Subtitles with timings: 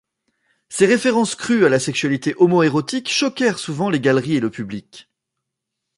[0.69, 5.11] Ses références crues à la sexualité homo-érotique choquèrent souvent les galeries et le public.